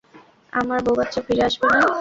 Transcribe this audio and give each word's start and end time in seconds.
আমার 0.53 0.79
বউ-বাচ্চা 0.81 1.19
ফিরে 1.21 1.43
আসবে 1.43 1.67
না। 1.69 1.81